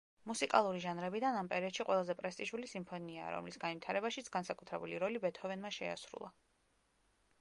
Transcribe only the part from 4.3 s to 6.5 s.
განსაკუთრებული როლი ბეთჰოვენმა შეასრულა.